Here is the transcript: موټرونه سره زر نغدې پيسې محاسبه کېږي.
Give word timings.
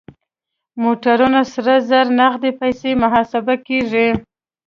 موټرونه 0.83 1.41
سره 1.53 1.73
زر 1.89 2.05
نغدې 2.19 2.51
پيسې 2.61 2.89
محاسبه 3.03 3.55
کېږي. 3.67 4.07